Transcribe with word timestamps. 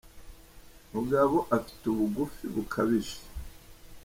Mugabo 0.93 1.37
afite 1.57 1.83
ubugufi 1.93 2.43
bukabije. 2.53 3.17